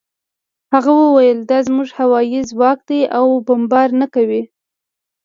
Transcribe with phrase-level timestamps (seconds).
[0.73, 4.41] هغه وویل دا زموږ هوايي ځواک دی او بمبار نه کوي